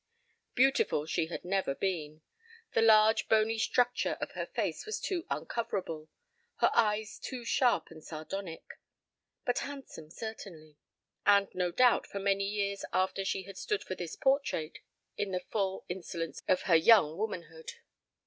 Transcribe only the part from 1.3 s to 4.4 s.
never been; the large bony structure of